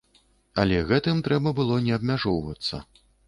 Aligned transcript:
Але 0.63 0.79
гэтым 0.91 1.19
трэба 1.27 1.53
было 1.61 1.77
не 1.87 1.93
абмяжоўвацца. 1.99 2.83